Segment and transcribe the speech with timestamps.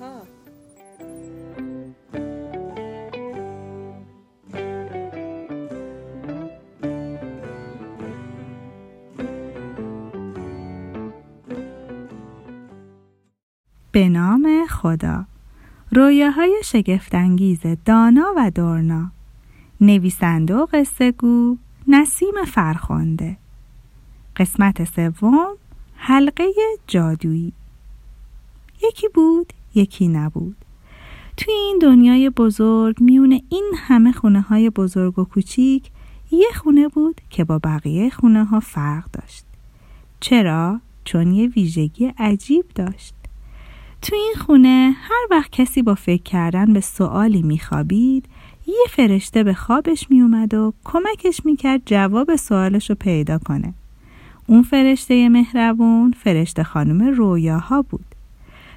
[0.00, 0.22] ها.
[13.92, 15.24] به نام خدا.
[15.92, 19.10] رویاهای شگفتانگیز دانا و دورنا.
[19.80, 21.56] نویسنده و قصه گو
[21.88, 23.36] نسیم فرخنده.
[24.36, 25.56] قسمت سوم
[25.96, 26.44] حلقه
[26.86, 27.52] جادویی.
[28.82, 30.56] یکی بود یکی نبود.
[31.36, 35.90] توی این دنیای بزرگ میون این همه خونه های بزرگ و کوچیک
[36.30, 39.44] یه خونه بود که با بقیه خونه ها فرق داشت.
[40.20, 43.14] چرا؟ چون یه ویژگی عجیب داشت.
[44.02, 48.28] تو این خونه هر وقت کسی با فکر کردن به سوالی میخوابید
[48.66, 53.74] یه فرشته به خوابش میومد و کمکش می‌کرد جواب سوالش رو پیدا کنه.
[54.46, 58.15] اون فرشته مهربون فرشته خانم رویاها بود.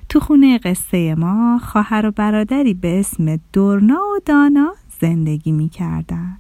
[0.10, 6.38] تو خونه قصه ما خواهر و برادری به اسم دورنا و دانا زندگی می‌کردن.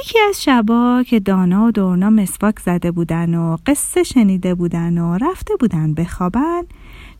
[0.00, 5.18] یکی از شبا که دانا و دورنا مسواک زده بودن و قصه شنیده بودن و
[5.18, 6.62] رفته بودن بخوابن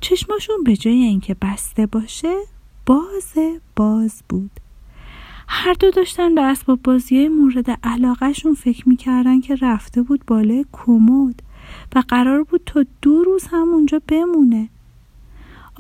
[0.01, 2.35] چشماشون به جای اینکه بسته باشه
[2.87, 3.35] باز
[3.77, 4.51] باز بود.
[5.49, 11.43] هر دو داشتن به اسباب بازی مورد علاقهشون فکر می‌کردن که رفته بود بالای کمد
[11.95, 14.69] و قرار بود تا دو روز همونجا بمونه.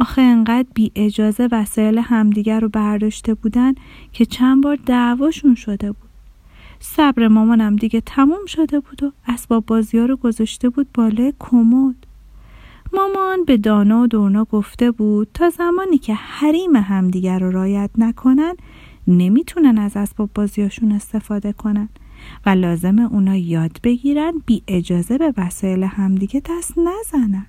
[0.00, 3.74] آخه انقدر بی اجازه وسایل همدیگر رو برداشته بودن
[4.12, 6.08] که چند بار دعواشون شده بود.
[6.80, 11.94] صبر مامانم دیگه تموم شده بود و اسباب بازی رو گذاشته بود بالای کمد.
[12.92, 18.54] مامان به دانا و دورنا گفته بود تا زمانی که حریم همدیگر رو رایت نکنن
[19.08, 21.88] نمی‌تونن از اسباب بازیاشون استفاده کنن
[22.46, 27.46] و لازم اونا یاد بگیرن بی اجازه به وسایل همدیگه دست نزنن.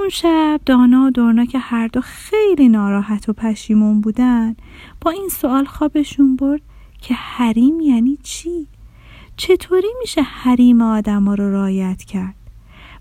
[0.00, 4.56] اون شب دانا و دورنا که هر دو خیلی ناراحت و پشیمون بودن
[5.00, 6.60] با این سوال خوابشون برد
[7.00, 8.66] که حریم یعنی چی؟
[9.36, 12.34] چطوری میشه حریم آدم رو رایت کرد؟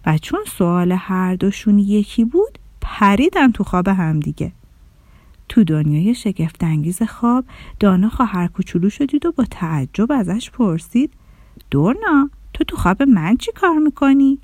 [0.05, 4.51] و چون سوال هر دوشون یکی بود پریدن تو خواب همدیگه
[5.49, 7.45] تو دنیای شگفتانگیز خواب
[7.79, 11.13] دانا خواهر کوچولو شدید و با تعجب ازش پرسید
[11.71, 14.39] دورنا تو تو خواب من چی کار می‌کنی؟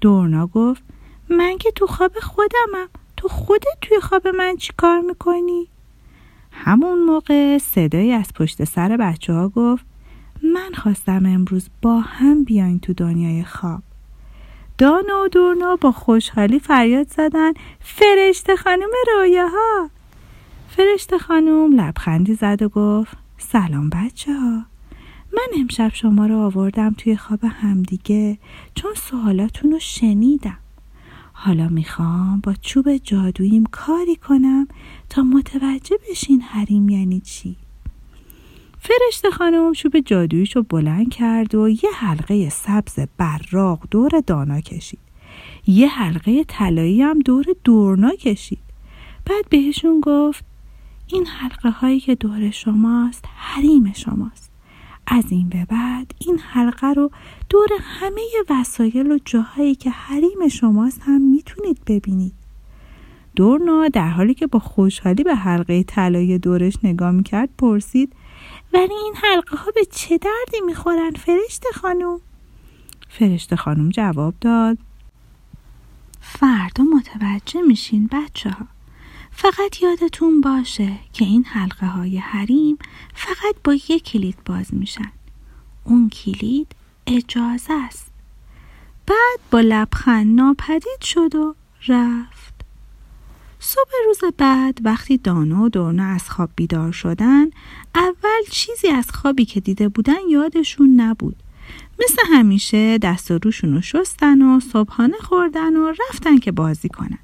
[0.00, 0.82] دورنا گفت
[1.30, 2.88] من که تو خواب خودمم.
[3.16, 5.68] تو خودت توی خواب من چی کار می‌کنی؟
[6.52, 9.84] همون موقع صدایی از پشت سر بچه ها گفت
[10.54, 13.82] من خواستم امروز با هم بیاین تو دنیای خواب.
[14.78, 19.90] دانا و دورنا با خوشحالی فریاد زدن فرشته خانم رویاها.
[20.68, 24.64] فرشته خانم لبخندی زد و گفت سلام بچه ها
[25.32, 28.38] من امشب شما رو آوردم توی خواب همدیگه
[28.74, 30.58] چون سوالاتون رو شنیدم.
[31.42, 34.68] حالا می‌خوام با چوب جادوییم کاری کنم
[35.08, 37.56] تا متوجه بشین حریم یعنی چی.
[38.78, 44.98] فرشته خانم چوب جادویش رو بلند کرد و یه حلقه سبز براق دور دانا کشید.
[45.66, 48.58] یه حلقه طلایی هم دور دورنا کشید.
[49.26, 50.44] بعد بهشون گفت
[51.06, 54.49] این حلقه هایی که دور شماست حریم شماست.
[55.06, 57.10] از این به بعد این حلقه رو
[57.48, 62.34] دور همه وسایل و جاهایی که حریم شماست هم می‌تونید ببینید
[63.36, 68.12] دورنا در حالی که با خوشحالی به حلقه طلایی دورش نگاه می‌کرد پرسید
[68.72, 72.20] ولی این حلقه ها به چه دردی می‌خورن فرشته خانم؟
[73.08, 74.78] فرشته خانم جواب داد
[76.20, 78.66] فردا متوجه میشین بچه ها
[79.42, 82.78] فقط یادتون باشه که این حلقه های حریم
[83.14, 85.12] فقط با یک کلید باز میشن.
[85.84, 86.66] اون کلید
[87.06, 88.10] اجازه است.
[89.06, 91.54] بعد با لبخند ناپدید شد و
[91.88, 92.54] رفت.
[93.60, 97.46] صبح روز بعد وقتی دانا و دورنا از خواب بیدار شدن
[97.94, 101.36] اول چیزی از خوابی که دیده بودن یادشون نبود.
[101.98, 107.18] مثل همیشه دست و روشون رو شستن و صبحانه خوردن و رفتن که بازی کنن.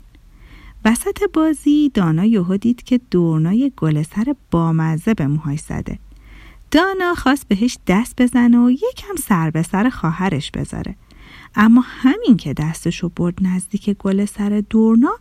[0.87, 5.99] وسط بازی دانا یهو دید که دورنا یه گل سر بامزه به موهاش زده.
[6.71, 10.97] دانا خواست بهش دست بزنه و یکم سر به سر خواهرش بذاره.
[11.55, 15.19] اما همین که دستشو برد نزدیک گل سر دورنا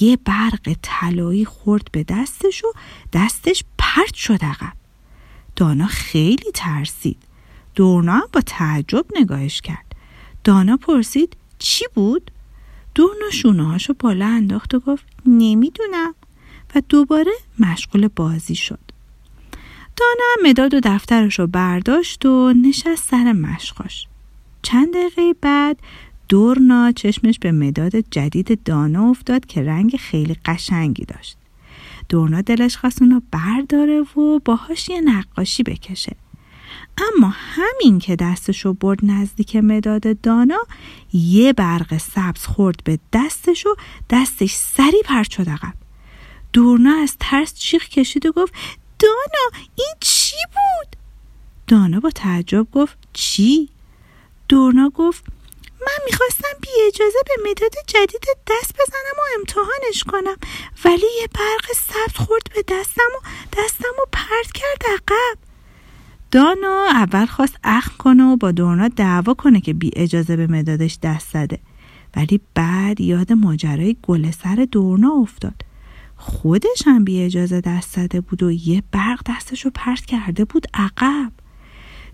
[0.00, 2.72] یه برق طلایی خورد به دستش و
[3.12, 4.72] دستش پرت شد عقب.
[5.56, 7.18] دانا خیلی ترسید.
[7.74, 9.94] دورنا با تعجب نگاهش کرد.
[10.44, 12.30] دانا پرسید چی بود؟
[12.94, 16.14] دورنا شونه هاشو بالا انداخت و گفت نمی‌دونم.
[16.74, 18.78] و دوباره مشغول بازی شد.
[19.96, 24.06] دانا مداد و دفترش رو برداشت و نشست سر مشقاش
[24.62, 25.78] چند دقیقه بعد
[26.28, 31.36] دورنا چشمش به مداد جدید دانا افتاد که رنگ خیلی قشنگی داشت.
[32.08, 36.16] دورنا دلش خواست اونو برداره و باهاش یه نقاشی بکشه.
[36.98, 40.66] اما همین که دستشو برد نزدیک مداد دانا
[41.12, 43.76] یه برق سبز خورد به دستش و
[44.10, 45.74] دستش سری پرد شد عقب
[46.52, 48.54] دورنا از ترس چیخ کشید و گفت
[48.98, 50.96] دانا این چی بود؟
[51.66, 53.68] دانا با تعجب گفت چی؟
[54.48, 55.24] دورنا گفت
[55.80, 60.36] من می‌خواستم بی اجازه به مداد جدید دست بزنم و امتحانش کنم
[60.84, 63.26] ولی یه برق سبز خورد به دستم و
[63.58, 65.43] دستم و پرد کرد عقب
[66.34, 70.98] دانا اول خواست اخم کنه و با دورنا دعوا کنه که بی اجازه به مدادش
[71.02, 71.58] دست زده.
[72.16, 75.54] ولی بعد یاد ماجرای گل سر دورنا افتاد.
[76.16, 81.32] خودش هم بی اجازه دست زده بود و یه برق دستشو پرت کرده بود عقب.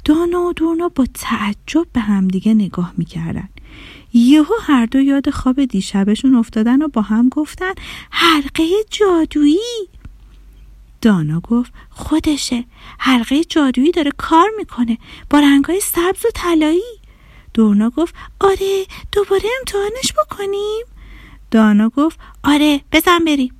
[0.05, 3.49] دانا و دورنا با تعجب به همدیگه نگاه می‌کردن.
[4.12, 7.73] یهو هر دو یاد خواب دیشبشون افتادن و با هم گفتن
[8.11, 9.88] حلقه جادویی!
[11.02, 12.64] دانا گفت خودشه.
[12.99, 14.99] حلقه جادویی داره کار می‌کنه.
[15.31, 17.00] با رنگای سبز و طلایی.
[17.55, 20.87] دورنا گفت آره دوباره امتحانش بکنیم.
[21.50, 23.55] دانا گفت آره بزن بریم.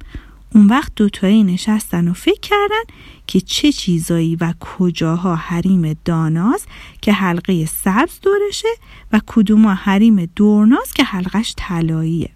[0.55, 2.83] اون وقت دوتایی نشستن و فکر کردن
[3.27, 6.69] که چه چیزایی و کجاها حریم داناست
[7.03, 8.69] که حلقه سبز دورشه
[9.13, 12.31] و کدوما حریم دورناست که حلقش طلاییه.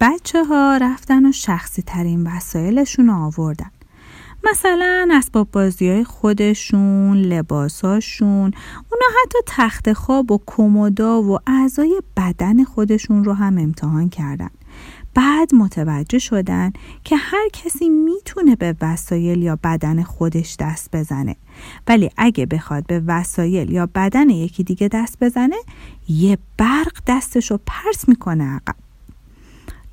[0.00, 3.70] بچه ها رفتن و شخصی ترین وسایلشون آوردن.
[4.50, 8.52] مثلا اسباب بازی های خودشون لباساشون
[8.90, 14.50] اونا حتی تخت خواب و کمودا و اعضای بدن خودشون رو هم امتحان کردن.
[15.14, 16.72] بعد متوجه شدن
[17.04, 21.36] که هر کسی می‌تونه به وسایل یا بدن خودش دست بزنه.
[21.88, 25.56] ولی اگه بخواد به وسایل یا بدن یکی دیگه دست بزنه
[26.08, 28.87] یه برق دستشو پرس می‌کنه عقب.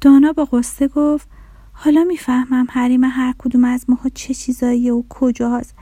[0.06, 1.28] دانا با قصه گفت
[1.74, 5.76] حالا می‌فهمم حریم هر کدوم از ماها چه چیزاییه و کجاست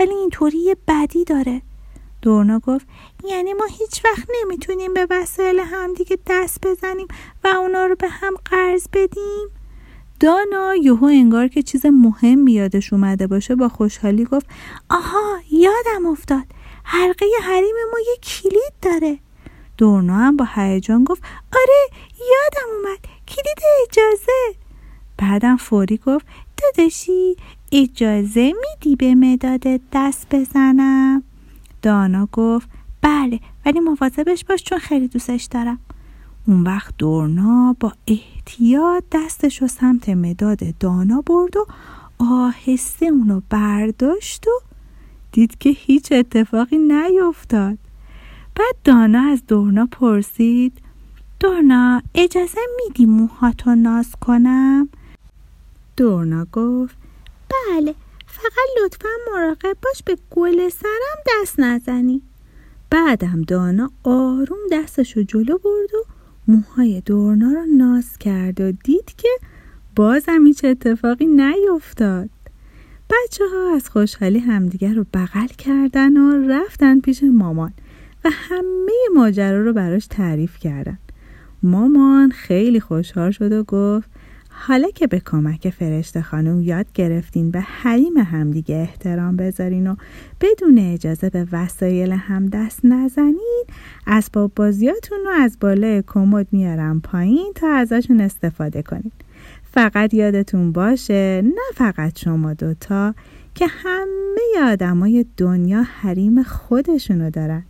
[0.00, 1.62] ولی اینطوری یه بدی داره.
[2.22, 2.86] دورنا گفت
[3.24, 7.06] یعنی ما هیچ وقت نمی‌تونیم به وسایل همدیگه دست بزنیم
[7.44, 9.48] و اونا رو به هم قرض بدیم؟
[10.20, 14.46] دانا یهو انگار که چیز مهم یادش اومده باشه با خوشحالی گفت
[14.90, 16.44] آها یادم افتاد.
[16.84, 19.18] حلقه حریم ما یه کلید داره.
[19.76, 21.22] دورنا هم با هیجان گفت
[21.52, 23.17] آره یادم اومد.
[23.28, 23.58] کلید
[23.88, 24.58] اجازه.
[25.18, 26.26] بعدم فوری گفت
[26.56, 27.36] داداشی
[27.72, 31.22] اجازه میدی به مداد دست بزنم؟
[31.82, 32.68] دانا گفت
[33.02, 35.78] بله ولی مواظبش باش چون خیلی دوستش دارم.
[36.46, 41.66] اون وقت دورنا با احتیاط دستش رو سمت مداد دانا برد و
[42.18, 44.50] آهسته اونو برداشت و
[45.32, 47.78] دید که هیچ اتفاقی نیفتاد.
[48.54, 50.87] بعد دانا از دورنا پرسید
[51.40, 54.88] دورنا اجازه میدی موهاتو ناز کنم؟
[55.96, 56.96] دورنا گفت
[57.50, 57.94] بله
[58.26, 62.22] فقط لطفا مراقب باش به گل سرم دست نزنی.
[62.90, 66.04] بعدم دانا آروم دستشو جلو برد و
[66.48, 69.28] موهای دورنا رو ناز کرد و دید که
[69.96, 72.30] بازم هیچ اتفاقی نیفتاد.
[73.10, 77.72] بچه ها از خوشحالی همدیگر رو بغل کردن و رفتن پیش مامان
[78.24, 80.98] و همه ماجرا رو براش تعریف کردن.
[81.62, 84.10] مامان خیلی خوشحال شد و گفت
[84.66, 89.96] حالا که به کمک فرشته خانم یاد گرفتین به حریم همدیگه احترام بذارین و
[90.40, 93.64] بدون اجازه به وسایل هم دست نزنین
[94.06, 99.12] اسباب بازیاتون رو از بالای کمد میارم پایین تا ازشون استفاده کنین.
[99.72, 103.14] فقط یادتون باشه نه فقط شما دوتا
[103.54, 107.62] که همه آدمای دنیا حریم خودشونو دارن.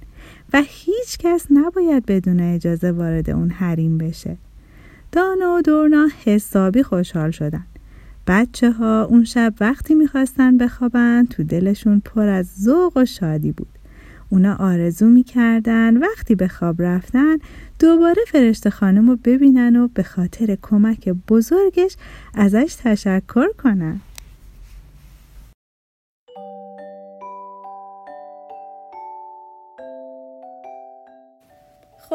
[0.52, 4.36] و هیچ کس نباید بدون اجازه وارد اون حریم بشه.
[5.12, 7.64] دانا و دورنا حسابی خوشحال شدن.
[8.26, 13.68] بچه ها اون شب وقتی می‌خواستن بخوابن تو دلشون پر از ذوق و شادی بود.
[14.30, 17.36] اونا آرزو می‌کردن وقتی به خواب رفتن
[17.78, 21.96] دوباره فرشته خانم رو ببینن و به خاطر کمک بزرگش
[22.34, 24.00] ازش تشکر کنن.